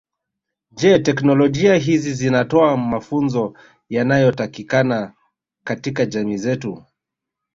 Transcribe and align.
Je 0.83 0.93
teknolojia 1.09 1.75
hizi 1.75 2.13
zinatoa 2.13 2.77
mafunzo 2.77 3.53
yanayotakikana 3.89 5.13
katika 5.63 6.05
jamii 6.05 6.37
zetu 6.37 6.83